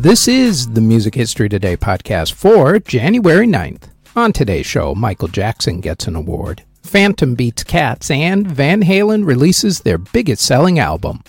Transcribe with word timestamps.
This 0.00 0.28
is 0.28 0.70
the 0.70 0.80
Music 0.80 1.14
History 1.14 1.50
Today 1.50 1.76
podcast 1.76 2.32
for 2.32 2.78
January 2.78 3.46
9th. 3.46 3.90
On 4.16 4.32
today's 4.32 4.64
show, 4.64 4.94
Michael 4.94 5.28
Jackson 5.28 5.82
gets 5.82 6.06
an 6.06 6.16
award, 6.16 6.64
Phantom 6.82 7.34
beats 7.34 7.64
Cats, 7.64 8.10
and 8.10 8.46
Van 8.46 8.82
Halen 8.82 9.26
releases 9.26 9.80
their 9.80 9.98
biggest 9.98 10.42
selling 10.42 10.78
album. 10.78 11.22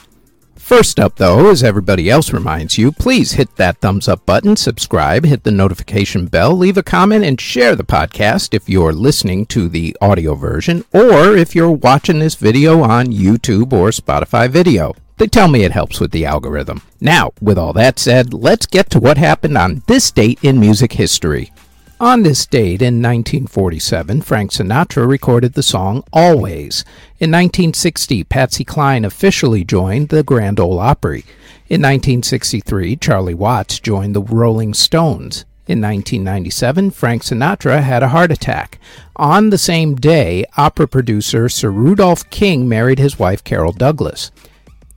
First 0.55 1.01
up, 1.01 1.17
though, 1.17 1.49
as 1.49 1.65
everybody 1.65 2.09
else 2.09 2.31
reminds 2.31 2.77
you, 2.77 2.93
please 2.93 3.33
hit 3.33 3.53
that 3.57 3.79
thumbs 3.81 4.07
up 4.07 4.25
button, 4.25 4.55
subscribe, 4.55 5.25
hit 5.25 5.43
the 5.43 5.51
notification 5.51 6.27
bell, 6.27 6.55
leave 6.55 6.77
a 6.77 6.81
comment, 6.81 7.25
and 7.25 7.41
share 7.41 7.75
the 7.75 7.83
podcast 7.83 8.53
if 8.53 8.69
you're 8.69 8.93
listening 8.93 9.45
to 9.47 9.67
the 9.67 9.97
audio 9.99 10.33
version 10.33 10.85
or 10.93 11.35
if 11.35 11.53
you're 11.53 11.69
watching 11.69 12.19
this 12.19 12.35
video 12.35 12.83
on 12.83 13.07
YouTube 13.07 13.73
or 13.73 13.89
Spotify 13.89 14.49
video. 14.49 14.95
They 15.21 15.27
tell 15.27 15.49
me 15.49 15.63
it 15.63 15.71
helps 15.71 15.99
with 15.99 16.09
the 16.09 16.25
algorithm. 16.25 16.81
Now, 16.99 17.33
with 17.39 17.55
all 17.55 17.73
that 17.73 17.99
said, 17.99 18.33
let's 18.33 18.65
get 18.65 18.89
to 18.89 18.99
what 18.99 19.19
happened 19.19 19.55
on 19.55 19.83
this 19.85 20.09
date 20.09 20.39
in 20.41 20.59
music 20.59 20.93
history. 20.93 21.53
On 21.99 22.23
this 22.23 22.47
date 22.47 22.81
in 22.81 23.03
1947, 23.03 24.21
Frank 24.23 24.49
Sinatra 24.49 25.07
recorded 25.07 25.53
the 25.53 25.61
song 25.61 26.03
Always. 26.11 26.83
In 27.19 27.29
1960, 27.29 28.23
Patsy 28.23 28.63
Cline 28.63 29.05
officially 29.05 29.63
joined 29.63 30.09
the 30.09 30.23
Grand 30.23 30.59
Ole 30.59 30.79
Opry. 30.79 31.23
In 31.69 31.83
1963, 31.83 32.95
Charlie 32.95 33.35
Watts 33.35 33.79
joined 33.79 34.15
the 34.15 34.23
Rolling 34.23 34.73
Stones. 34.73 35.45
In 35.67 35.79
1997, 35.81 36.89
Frank 36.89 37.21
Sinatra 37.21 37.83
had 37.83 38.01
a 38.01 38.07
heart 38.07 38.31
attack. 38.31 38.79
On 39.17 39.51
the 39.51 39.59
same 39.59 39.93
day, 39.93 40.45
opera 40.57 40.87
producer 40.87 41.47
Sir 41.47 41.69
Rudolf 41.69 42.27
Bing 42.31 42.67
married 42.67 42.97
his 42.97 43.19
wife 43.19 43.43
Carol 43.43 43.71
Douglas. 43.71 44.31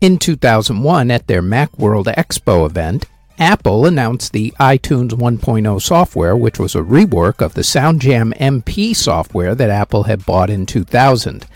In 0.04 0.18
2001, 0.18 1.10
at 1.10 1.28
their 1.28 1.40
Macworld 1.40 2.14
Expo 2.14 2.66
event, 2.66 3.06
Apple 3.38 3.86
announced 3.86 4.34
the 4.34 4.52
iTunes 4.60 5.12
1.0 5.12 5.80
software, 5.80 6.36
which 6.36 6.58
was 6.58 6.74
a 6.74 6.82
rework 6.82 7.40
of 7.40 7.54
the 7.54 7.62
SoundJam 7.62 8.36
MP 8.36 8.94
software 8.94 9.54
that 9.54 9.70
Apple 9.70 10.02
had 10.02 10.26
bought 10.26 10.50
in 10.50 10.66
2000. 10.66 11.46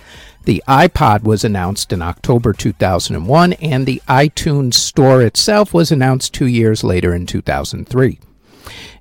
The 0.46 0.62
iPod 0.66 1.24
was 1.24 1.44
announced 1.44 1.92
in 1.92 2.00
October 2.00 2.54
2001, 2.54 3.52
and 3.52 3.84
the 3.84 4.00
iTunes 4.08 4.76
Store 4.76 5.20
itself 5.20 5.74
was 5.74 5.92
announced 5.92 6.32
two 6.32 6.46
years 6.46 6.82
later 6.82 7.14
in 7.14 7.26
2003. 7.26 8.18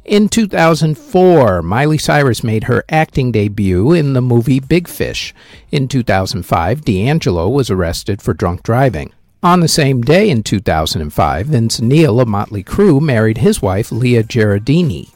In 0.03 0.27
2004, 0.27 1.61
Miley 1.61 1.97
Cyrus 1.97 2.43
made 2.43 2.65
her 2.65 2.83
acting 2.89 3.31
debut 3.31 3.93
in 3.93 4.11
the 4.11 4.21
movie 4.21 4.59
Big 4.59 4.89
Fish. 4.89 5.33
In 5.71 5.87
2005, 5.87 6.83
D'Angelo 6.83 7.47
was 7.47 7.69
arrested 7.69 8.21
for 8.21 8.33
drunk 8.33 8.61
driving. 8.63 9.13
On 9.47 9.61
the 9.61 9.69
same 9.69 10.01
day 10.01 10.29
in 10.29 10.43
2005, 10.43 11.47
Vince 11.47 11.79
Neil 11.79 12.19
of 12.19 12.27
Motley 12.27 12.65
Crue 12.65 12.99
married 12.99 13.37
his 13.37 13.61
wife 13.61 13.93
Leah 13.93 14.23
Gerardini. 14.23 15.11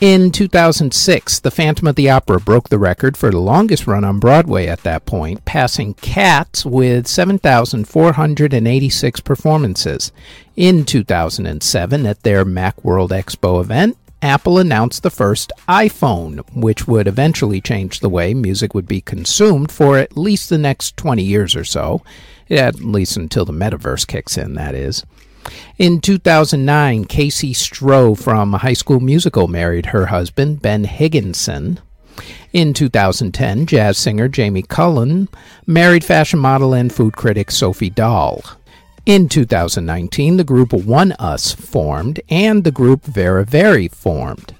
In 0.00 0.30
2006, 0.30 1.40
The 1.40 1.50
Phantom 1.50 1.88
of 1.88 1.96
the 1.96 2.08
Opera 2.08 2.38
broke 2.38 2.68
the 2.68 2.78
record 2.78 3.16
for 3.16 3.32
the 3.32 3.40
longest 3.40 3.88
run 3.88 4.04
on 4.04 4.20
Broadway 4.20 4.68
at 4.68 4.84
that 4.84 5.06
point, 5.06 5.44
passing 5.44 5.94
Cats 5.94 6.64
with 6.64 7.08
7,486 7.08 9.20
performances. 9.22 10.12
In 10.54 10.84
2007, 10.84 12.06
at 12.06 12.22
their 12.22 12.44
Macworld 12.44 13.10
Expo 13.10 13.60
event, 13.60 13.96
Apple 14.22 14.58
announced 14.58 15.02
the 15.02 15.10
first 15.10 15.50
iPhone, 15.68 16.40
which 16.54 16.86
would 16.86 17.08
eventually 17.08 17.60
change 17.60 17.98
the 17.98 18.08
way 18.08 18.32
music 18.32 18.72
would 18.72 18.86
be 18.86 19.00
consumed 19.00 19.72
for 19.72 19.98
at 19.98 20.16
least 20.16 20.48
the 20.48 20.58
next 20.58 20.96
20 20.96 21.24
years 21.24 21.56
or 21.56 21.64
so, 21.64 22.02
at 22.48 22.76
least 22.76 23.16
until 23.16 23.44
the 23.44 23.52
metaverse 23.52 24.06
kicks 24.06 24.38
in, 24.38 24.54
that 24.54 24.76
is. 24.76 25.04
In 25.76 26.00
2009, 26.00 27.06
KayCee 27.06 27.50
Stroh 27.50 28.16
from 28.16 28.52
High 28.52 28.74
School 28.74 29.00
Musical 29.00 29.48
married 29.48 29.86
her 29.86 30.06
husband, 30.06 30.62
Ben 30.62 30.84
Higginson. 30.84 31.80
In 32.52 32.74
2010, 32.74 33.66
jazz 33.66 33.98
singer 33.98 34.28
Jamie 34.28 34.62
Cullum 34.62 35.28
married 35.66 36.04
fashion 36.04 36.38
model 36.38 36.74
and 36.74 36.92
food 36.92 37.16
critic 37.16 37.50
Sophie 37.50 37.90
Dahl. 37.90 38.44
In 39.04 39.28
2019, 39.28 40.36
the 40.36 40.44
group 40.44 40.70
ONEUS 40.70 41.56
formed 41.56 42.20
and 42.28 42.62
the 42.62 42.70
group 42.70 43.04
VERIVERY 43.04 43.88
formed. 43.88 44.54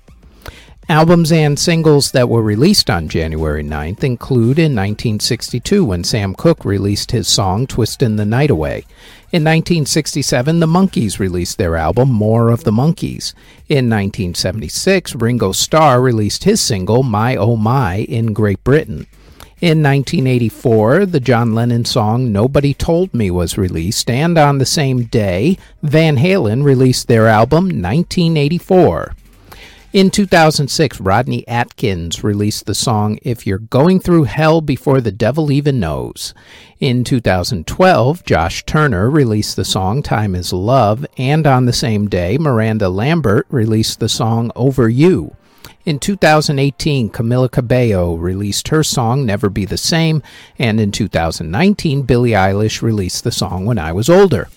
Albums 0.89 1.31
and 1.31 1.57
singles 1.57 2.11
that 2.11 2.29
were 2.29 2.43
released 2.43 2.91
on 2.91 3.09
January 3.09 3.63
9th 3.63 4.03
include 4.03 4.59
in 4.59 4.75
1962 4.75 5.85
when 5.85 6.03
Sam 6.03 6.35
Cooke 6.35 6.65
released 6.65 7.13
his 7.13 7.29
song 7.29 7.69
Twistin' 7.69 8.17
the 8.17 8.25
Night 8.25 8.51
Away. 8.51 8.85
In 9.31 9.45
1967, 9.45 10.59
the 10.59 10.67
Monkees 10.67 11.21
released 11.21 11.57
their 11.57 11.77
album 11.77 12.11
More 12.11 12.51
of 12.51 12.65
the 12.65 12.73
Monkees. 12.73 13.35
In 13.69 13.89
1976, 13.89 15.15
Ringo 15.15 15.53
Starr 15.53 16.03
released 16.03 16.43
his 16.43 16.61
single 16.61 17.05
My 17.05 17.37
Oh 17.37 17.55
My 17.55 17.99
in 17.99 18.33
Great 18.33 18.63
Britain. 18.65 19.07
In 19.63 19.81
1984, 19.81 21.07
the 21.07 21.21
John 21.21 21.55
Lennon 21.55 21.85
song 21.85 22.33
Nobody 22.33 22.75
Told 22.75 23.15
Me 23.15 23.31
was 23.31 23.57
released, 23.57 24.11
and 24.11 24.37
on 24.37 24.59
the 24.59 24.67
same 24.67 25.05
day, 25.05 25.57
Van 25.85 26.17
Halen 26.17 26.65
released 26.65 27.07
their 27.07 27.29
album 27.29 27.67
1984. 27.67 29.15
In 29.93 30.11
2006, 30.11 31.01
Rodney 31.01 31.47
Atkins 31.47 32.25
released 32.25 32.67
the 32.67 32.75
song 32.75 33.21
If 33.23 33.47
You're 33.47 33.59
Going 33.59 34.01
Through 34.01 34.25
Hell 34.25 34.63
Before 34.63 35.01
the 35.01 35.13
Devil 35.13 35.53
Even 35.53 35.79
Knows. 35.79 36.35
In 36.81 37.05
2012, 37.05 38.25
Josh 38.25 38.65
Turner 38.65 39.09
released 39.09 39.55
the 39.55 39.65
song 39.65 40.03
Time 40.03 40.35
is 40.35 40.53
Love, 40.53 41.07
and 41.17 41.47
on 41.47 41.67
the 41.67 41.73
same 41.73 42.09
day, 42.09 42.37
Miranda 42.37 42.89
Lambert 42.89 43.47
released 43.49 44.01
the 44.01 44.09
song 44.09 44.51
Over 44.57 44.89
You. 44.89 45.37
In 45.85 45.99
2018, 45.99 47.11
Camila 47.11 47.51
Cabello 47.51 48.15
released 48.15 48.69
her 48.69 48.83
song 48.83 49.27
Never 49.27 49.51
Be 49.51 49.65
the 49.65 49.77
Same, 49.77 50.23
and 50.59 50.79
in 50.79 50.93
2019, 50.93 52.03
Billie 52.03 52.31
Eilish 52.31 52.83
released 52.83 53.25
the 53.25 53.33
song 53.33 53.67
When 53.67 53.79
I 53.79 53.93
Was 53.93 54.09
Older. 54.09 54.49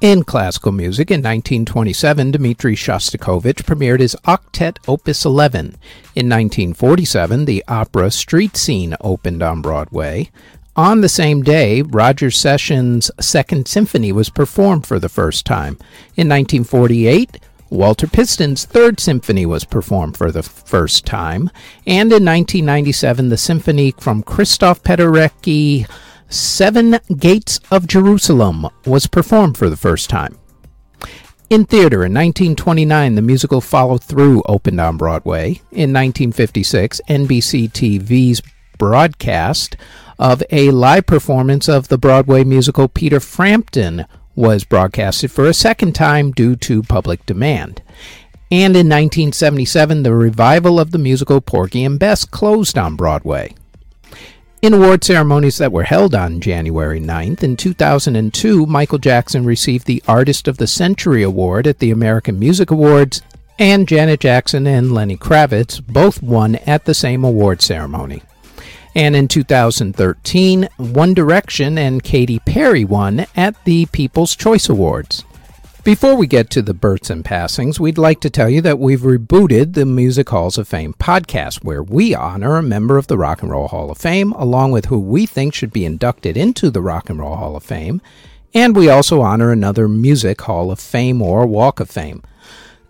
In 0.00 0.22
classical 0.24 0.72
music, 0.72 1.10
in 1.10 1.20
1927, 1.20 2.32
Dmitri 2.32 2.74
Shostakovich 2.74 3.64
premiered 3.64 4.00
his 4.00 4.16
Octet 4.26 4.76
Opus 4.86 5.24
11. 5.24 5.76
In 6.14 6.28
1947, 6.28 7.44
the 7.44 7.64
opera 7.68 8.10
Street 8.10 8.56
Scene 8.56 8.96
opened 9.00 9.42
on 9.42 9.62
Broadway. 9.62 10.30
On 10.76 11.00
the 11.00 11.08
same 11.08 11.42
day, 11.42 11.82
Roger 11.82 12.30
Sessions' 12.32 13.10
Second 13.20 13.68
Symphony 13.68 14.10
was 14.10 14.28
performed 14.28 14.86
for 14.86 14.98
the 14.98 15.08
first 15.08 15.46
time. 15.46 15.78
In 16.16 16.28
1948, 16.28 17.38
Walter 17.70 18.06
Piston's 18.06 18.64
Third 18.64 19.00
Symphony 19.00 19.46
was 19.46 19.64
performed 19.64 20.16
for 20.16 20.30
the 20.30 20.42
first 20.42 21.04
time, 21.04 21.50
and 21.86 22.12
in 22.12 22.24
1997, 22.24 23.28
the 23.28 23.36
symphony 23.36 23.92
from 23.98 24.22
Christoph 24.22 24.82
Penderecki, 24.82 25.88
Seven 26.28 26.98
Gates 27.16 27.60
of 27.70 27.86
Jerusalem, 27.86 28.68
was 28.86 29.06
performed 29.06 29.56
for 29.56 29.68
the 29.68 29.76
first 29.76 30.08
time. 30.10 30.38
In 31.50 31.64
theater, 31.64 32.04
in 32.04 32.14
1929, 32.14 33.14
the 33.14 33.22
musical 33.22 33.60
Follow 33.60 33.98
Through 33.98 34.42
opened 34.46 34.80
on 34.80 34.96
Broadway. 34.96 35.60
In 35.70 35.92
1956, 35.92 37.00
NBC 37.08 37.70
TV's 37.70 38.42
broadcast 38.78 39.76
of 40.18 40.42
a 40.50 40.70
live 40.70 41.06
performance 41.06 41.68
of 41.68 41.88
the 41.88 41.98
Broadway 41.98 42.44
musical 42.44 42.88
Peter 42.88 43.20
Frampton 43.20 44.06
was 44.36 44.64
broadcasted 44.64 45.30
for 45.30 45.46
a 45.46 45.54
second 45.54 45.94
time 45.94 46.32
due 46.32 46.56
to 46.56 46.82
public 46.82 47.24
demand. 47.26 47.82
And 48.50 48.76
in 48.76 48.88
1977, 48.88 50.02
the 50.02 50.14
revival 50.14 50.78
of 50.78 50.90
the 50.90 50.98
musical 50.98 51.40
Porgy 51.40 51.84
and 51.84 51.98
Bess 51.98 52.24
closed 52.24 52.78
on 52.78 52.96
Broadway. 52.96 53.54
In 54.62 54.72
award 54.72 55.04
ceremonies 55.04 55.58
that 55.58 55.72
were 55.72 55.82
held 55.82 56.14
on 56.14 56.40
January 56.40 57.00
9th, 57.00 57.42
in 57.42 57.56
2002, 57.56 58.64
Michael 58.64 58.98
Jackson 58.98 59.44
received 59.44 59.86
the 59.86 60.02
Artist 60.08 60.48
of 60.48 60.56
the 60.56 60.66
Century 60.66 61.22
Award 61.22 61.66
at 61.66 61.80
the 61.80 61.90
American 61.90 62.38
Music 62.38 62.70
Awards, 62.70 63.20
and 63.58 63.86
Janet 63.86 64.20
Jackson 64.20 64.66
and 64.66 64.92
Lenny 64.92 65.16
Kravitz 65.16 65.86
both 65.86 66.22
won 66.22 66.56
at 66.66 66.86
the 66.86 66.94
same 66.94 67.24
award 67.24 67.60
ceremony. 67.60 68.22
And 68.94 69.16
in 69.16 69.26
2013, 69.28 70.68
One 70.76 71.14
Direction 71.14 71.78
and 71.78 72.02
Katy 72.02 72.38
Perry 72.40 72.84
won 72.84 73.26
at 73.36 73.62
the 73.64 73.86
People's 73.86 74.36
Choice 74.36 74.68
Awards. 74.68 75.24
Before 75.82 76.14
we 76.14 76.26
get 76.26 76.48
to 76.50 76.62
the 76.62 76.72
births 76.72 77.10
and 77.10 77.24
passings, 77.24 77.78
we'd 77.78 77.98
like 77.98 78.20
to 78.20 78.30
tell 78.30 78.48
you 78.48 78.62
that 78.62 78.78
we've 78.78 79.02
rebooted 79.02 79.74
the 79.74 79.84
Music 79.84 80.30
Halls 80.30 80.56
of 80.56 80.66
Fame 80.66 80.94
podcast, 80.94 81.62
where 81.62 81.82
we 81.82 82.14
honor 82.14 82.56
a 82.56 82.62
member 82.62 82.96
of 82.96 83.06
the 83.08 83.18
Rock 83.18 83.42
and 83.42 83.50
Roll 83.50 83.68
Hall 83.68 83.90
of 83.90 83.98
Fame, 83.98 84.32
along 84.32 84.70
with 84.70 84.86
who 84.86 84.98
we 84.98 85.26
think 85.26 85.52
should 85.52 85.74
be 85.74 85.84
inducted 85.84 86.38
into 86.38 86.70
the 86.70 86.80
Rock 86.80 87.10
and 87.10 87.18
Roll 87.18 87.36
Hall 87.36 87.54
of 87.54 87.64
Fame, 87.64 88.00
and 88.54 88.76
we 88.76 88.88
also 88.88 89.20
honor 89.20 89.50
another 89.50 89.88
Music 89.88 90.40
Hall 90.40 90.70
of 90.70 90.78
Fame 90.80 91.20
or 91.20 91.44
Walk 91.44 91.80
of 91.80 91.90
Fame. 91.90 92.22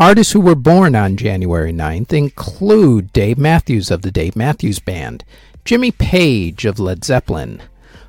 Artists 0.00 0.32
who 0.32 0.40
were 0.40 0.56
born 0.56 0.96
on 0.96 1.16
January 1.16 1.72
9th 1.72 2.12
include 2.12 3.12
Dave 3.12 3.38
Matthews 3.38 3.92
of 3.92 4.02
the 4.02 4.10
Dave 4.10 4.34
Matthews 4.34 4.80
Band, 4.80 5.24
Jimmy 5.64 5.92
Page 5.92 6.64
of 6.64 6.80
Led 6.80 7.04
Zeppelin, 7.04 7.62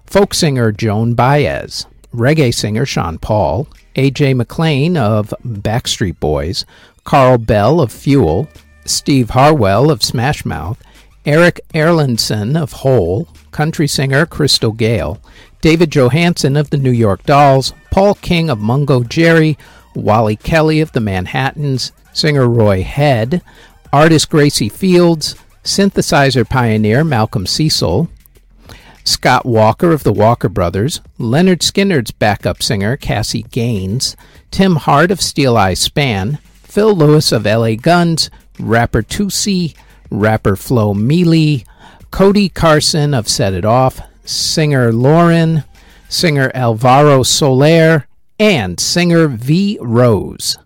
folk 0.03 0.33
singer 0.33 0.71
Joan 0.71 1.13
Baez, 1.13 1.85
reggae 2.11 2.51
singer 2.51 2.87
Sean 2.87 3.19
Paul, 3.19 3.67
A.J. 3.95 4.33
McLean 4.33 4.97
of 4.97 5.31
Backstreet 5.45 6.19
Boys, 6.19 6.65
Carl 7.03 7.37
Bell 7.37 7.79
of 7.79 7.91
Fuel, 7.91 8.47
Steve 8.85 9.29
Harwell 9.29 9.91
of 9.91 10.01
Smash 10.01 10.43
Mouth, 10.43 10.81
Eric 11.23 11.61
Erlandson 11.75 12.59
of 12.59 12.71
Hole, 12.71 13.27
country 13.51 13.87
singer 13.87 14.25
Crystal 14.25 14.71
Gayle, 14.71 15.21
David 15.61 15.91
Johansen 15.91 16.57
of 16.57 16.71
the 16.71 16.77
New 16.77 16.91
York 16.91 17.23
Dolls, 17.25 17.73
Paul 17.91 18.15
King 18.15 18.49
of 18.49 18.59
Mungo 18.59 19.03
Jerry, 19.03 19.55
Wally 19.95 20.35
Kelly 20.35 20.81
of 20.81 20.91
the 20.91 20.99
Manhattans, 20.99 21.91
singer 22.13 22.47
Roy 22.47 22.83
Head, 22.83 23.41
artist 23.91 24.29
Gracie 24.29 24.69
Fields, 24.69 25.35
synthesizer 25.63 26.47
pioneer 26.47 27.03
Malcolm 27.03 27.45
Cecil, 27.45 28.09
Scott 29.03 29.45
Walker 29.45 29.91
of 29.91 30.03
the 30.03 30.13
Walker 30.13 30.49
Brothers, 30.49 30.99
Lynyrd 31.19 31.59
Skynyrd's 31.59 32.11
backup 32.11 32.63
singer 32.63 32.97
Cassie 32.97 33.43
Gaines, 33.43 34.15
Tim 34.51 34.77
Hart 34.77 35.11
of 35.11 35.19
Steeleye 35.19 35.77
Span, 35.77 36.39
Phil 36.63 36.95
Lewis 36.95 37.31
of 37.31 37.45
LA 37.45 37.75
Guns, 37.75 38.29
rapper 38.59 39.03
Toosii, 39.03 39.75
rapper 40.09 40.55
Flo 40.55 40.93
Milli, 40.93 41.65
Cody 42.09 42.49
Carson 42.49 43.13
of 43.13 43.27
Set 43.27 43.53
It 43.53 43.65
Off, 43.65 44.01
singer 44.23 44.91
Lauren, 44.91 45.63
singer 46.09 46.51
Alvaro 46.55 47.23
Soler, 47.23 48.07
and 48.39 48.79
singer 48.79 49.27
V. 49.27 49.77
Rose. 49.81 50.57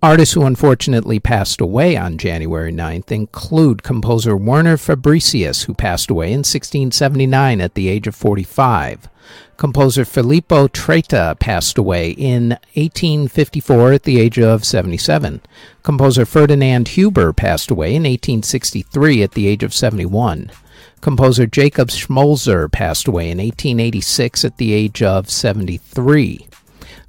Artists 0.00 0.34
who 0.34 0.44
unfortunately 0.44 1.18
passed 1.18 1.60
away 1.60 1.96
on 1.96 2.18
January 2.18 2.72
9th 2.72 3.10
include 3.10 3.82
composer 3.82 4.36
Werner 4.36 4.76
Fabricius, 4.76 5.64
who 5.64 5.74
passed 5.74 6.08
away 6.08 6.28
in 6.28 6.38
1679 6.38 7.60
at 7.60 7.74
the 7.74 7.88
age 7.88 8.06
of 8.06 8.14
45. 8.14 9.08
Composer 9.56 10.04
Filippo 10.04 10.68
Treta 10.68 11.36
passed 11.40 11.78
away 11.78 12.12
in 12.12 12.50
1854 12.74 13.92
at 13.92 14.04
the 14.04 14.20
age 14.20 14.38
of 14.38 14.64
77. 14.64 15.40
Composer 15.82 16.24
Ferdinand 16.24 16.88
Huber 16.88 17.32
passed 17.32 17.68
away 17.68 17.88
in 17.88 18.02
1863 18.04 19.24
at 19.24 19.32
the 19.32 19.48
age 19.48 19.64
of 19.64 19.74
71. 19.74 20.52
Composer 21.00 21.46
Jacob 21.46 21.88
Schmolzer 21.88 22.70
passed 22.70 23.06
away 23.06 23.30
in 23.30 23.38
1886 23.38 24.44
at 24.44 24.56
the 24.56 24.72
age 24.72 25.02
of 25.02 25.30
73. 25.30 26.46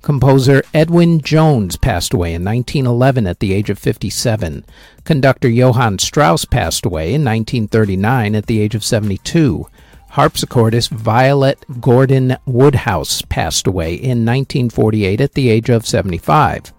Composer 0.01 0.63
Edwin 0.73 1.19
Jones 1.19 1.75
passed 1.75 2.13
away 2.13 2.33
in 2.33 2.43
1911 2.43 3.27
at 3.27 3.39
the 3.39 3.53
age 3.53 3.69
of 3.69 3.79
57. 3.79 4.63
Conductor 5.03 5.49
Johann 5.49 5.99
Strauss 5.99 6.45
passed 6.45 6.85
away 6.85 7.13
in 7.13 7.23
1939 7.23 8.35
at 8.35 8.45
the 8.45 8.61
age 8.61 8.75
of 8.75 8.83
72. 8.83 9.67
Harpsichordist 10.13 10.89
Violet 10.89 11.63
Gordon 11.81 12.37
Woodhouse 12.45 13.21
passed 13.23 13.67
away 13.67 13.93
in 13.93 14.25
1948 14.25 15.19
at 15.19 15.33
the 15.33 15.49
age 15.49 15.69
of 15.69 15.85
75. 15.85 16.73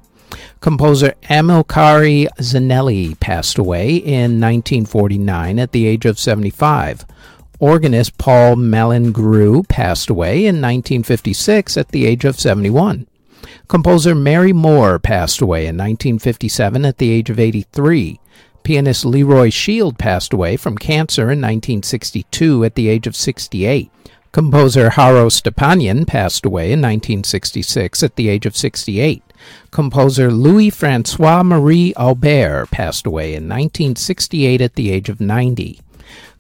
Composer 0.61 1.15
Amilcare 1.25 2.29
Zanelli 2.39 3.19
passed 3.21 3.59
away 3.59 3.97
in 3.97 4.41
1949 4.41 5.59
at 5.59 5.73
the 5.73 5.87
age 5.87 6.05
of 6.05 6.19
75. 6.19 7.07
Organist 7.59 8.17
Paul 8.19 8.57
Malingru 8.57 9.69
passed 9.69 10.09
away 10.09 10.47
in 10.47 10.57
1956 10.57 11.77
at 11.77 11.89
the 11.89 12.07
age 12.07 12.25
of 12.25 12.41
71. 12.41 13.07
Composer 13.69 14.15
Mary 14.15 14.53
Moore 14.53 14.99
passed 14.99 15.41
away 15.41 15.63
in 15.63 15.77
1957 15.77 16.85
at 16.85 16.99
the 16.99 17.11
age 17.11 17.31
of 17.31 17.39
83. 17.39 18.19
Pianist 18.63 19.05
Leroy 19.05 19.51
Shield 19.51 19.99
passed 19.99 20.33
away 20.33 20.57
from 20.57 20.77
cancer 20.77 21.25
in 21.25 21.41
1962 21.41 22.65
at 22.65 22.75
the 22.75 22.89
age 22.89 23.07
of 23.07 23.17
68. 23.17 23.91
Composer 24.33 24.91
Haro 24.91 25.29
Stepanian 25.29 26.07
passed 26.07 26.47
away 26.47 26.67
in 26.67 26.81
1966 26.81 28.03
at 28.03 28.17
the 28.17 28.29
age 28.29 28.47
of 28.47 28.57
68. 28.57 29.23
Composer 29.71 30.31
Louis 30.31 30.71
Francois 30.71 31.43
Marie 31.43 31.95
Aubert 31.95 32.71
passed 32.71 33.07
away 33.07 33.31
in 33.35 33.45
1968 33.45 34.61
at 34.61 34.75
the 34.75 34.91
age 34.91 35.09
of 35.09 35.21
90. 35.21 35.81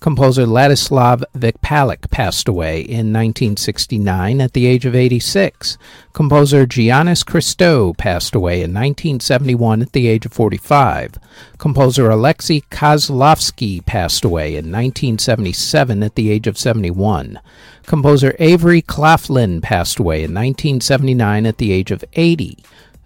Composer 0.00 0.46
Ladislav 0.46 1.22
Vycpálek 1.36 2.10
passed 2.10 2.48
away 2.48 2.80
in 2.80 3.12
1969 3.12 4.40
at 4.40 4.54
the 4.54 4.64
age 4.64 4.86
of 4.86 4.94
86. 4.94 5.76
Composer 6.14 6.66
Giannis 6.66 7.22
Christou 7.22 7.94
passed 7.98 8.34
away 8.34 8.62
in 8.62 8.72
1971 8.72 9.82
at 9.82 9.92
the 9.92 10.08
age 10.08 10.24
of 10.24 10.32
45. 10.32 11.18
Composer 11.58 12.08
Alexei 12.08 12.62
Kozlovsky 12.70 13.84
passed 13.84 14.24
away 14.24 14.52
in 14.52 14.72
1977 14.72 16.02
at 16.02 16.14
the 16.14 16.30
age 16.30 16.46
of 16.46 16.56
71. 16.56 17.38
Composer 17.84 18.34
Avery 18.38 18.80
Claflin 18.80 19.60
passed 19.60 19.98
away 19.98 20.24
in 20.24 20.32
1979 20.32 21.44
at 21.44 21.58
the 21.58 21.72
age 21.72 21.90
of 21.90 22.02
80. 22.14 22.56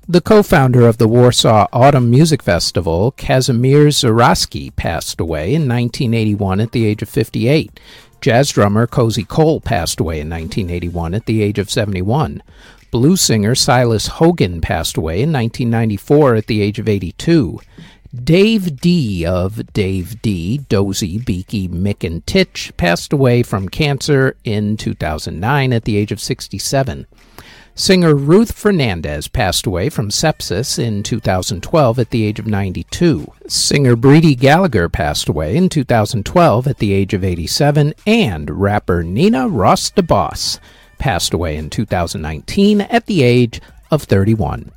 The 0.06 0.20
co-founder 0.20 0.86
of 0.86 0.98
the 0.98 1.08
Warsaw 1.08 1.66
Autumn 1.72 2.10
Music 2.10 2.42
Festival, 2.42 3.12
Kazimierz 3.12 4.04
Zarowski, 4.04 4.76
passed 4.76 5.18
away 5.18 5.54
in 5.54 5.62
1981 5.62 6.60
at 6.60 6.72
the 6.72 6.84
age 6.84 7.00
of 7.00 7.08
58. 7.08 7.80
Jazz 8.20 8.50
drummer 8.50 8.86
Cozy 8.86 9.24
Cole 9.24 9.62
passed 9.62 10.00
away 10.00 10.20
in 10.20 10.28
1981 10.28 11.14
at 11.14 11.24
the 11.24 11.40
age 11.40 11.58
of 11.58 11.70
71. 11.70 12.42
Blues 12.90 13.22
singer 13.22 13.54
Silas 13.54 14.08
Hogan 14.08 14.60
passed 14.60 14.98
away 14.98 15.22
in 15.22 15.32
1994 15.32 16.34
at 16.34 16.48
the 16.48 16.60
age 16.60 16.78
of 16.78 16.86
82. 16.86 17.60
Dave 18.22 18.76
Dee 18.76 19.24
of 19.24 19.72
Dave 19.72 20.20
Dee, 20.20 20.58
Dozy, 20.68 21.16
Beaky, 21.16 21.66
Mick, 21.66 22.04
and 22.06 22.26
Tich 22.26 22.74
passed 22.76 23.14
away 23.14 23.42
from 23.42 23.70
cancer 23.70 24.36
in 24.44 24.76
2009 24.76 25.72
at 25.72 25.84
the 25.84 25.96
age 25.96 26.12
of 26.12 26.20
67. 26.20 27.06
Singer 27.76 28.14
Ruth 28.14 28.52
Fernandez 28.52 29.26
passed 29.26 29.66
away 29.66 29.88
from 29.88 30.08
sepsis 30.08 30.78
in 30.78 31.02
2012 31.02 31.98
at 31.98 32.10
the 32.10 32.24
age 32.24 32.38
of 32.38 32.46
92. 32.46 33.32
Singer 33.48 33.96
Bridie 33.96 34.36
Gallagher 34.36 34.88
passed 34.88 35.28
away 35.28 35.56
in 35.56 35.68
2012 35.68 36.68
at 36.68 36.78
the 36.78 36.92
age 36.92 37.14
of 37.14 37.24
87, 37.24 37.92
and 38.06 38.60
rapper 38.60 39.02
Nina 39.02 39.48
Ross 39.48 39.90
DeBoss 39.90 40.60
passed 40.98 41.34
away 41.34 41.56
in 41.56 41.68
2019 41.68 42.82
at 42.82 43.06
the 43.06 43.24
age 43.24 43.60
of 43.90 44.04
31. 44.04 44.70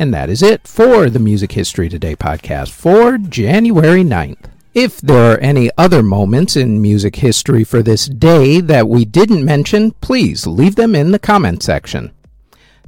And 0.00 0.12
that 0.12 0.28
is 0.28 0.42
it 0.42 0.66
for 0.66 1.08
the 1.08 1.20
Music 1.20 1.52
History 1.52 1.88
Today 1.88 2.16
podcast 2.16 2.70
for 2.70 3.16
January 3.16 4.02
9th. 4.02 4.50
If 4.74 5.00
there 5.00 5.34
are 5.34 5.38
any 5.38 5.70
other 5.78 6.02
moments 6.02 6.56
in 6.56 6.82
music 6.82 7.14
history 7.14 7.62
for 7.62 7.80
this 7.80 8.06
day 8.06 8.60
that 8.60 8.88
we 8.88 9.04
didn't 9.04 9.44
mention, 9.44 9.92
please 10.00 10.48
leave 10.48 10.74
them 10.74 10.96
in 10.96 11.12
the 11.12 11.18
comment 11.20 11.62
section. 11.62 12.10